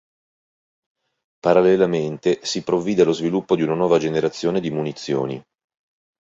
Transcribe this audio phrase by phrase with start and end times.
[1.41, 5.39] Parallelamente si provvide allo sviluppo di una nuova generazione di munizioni.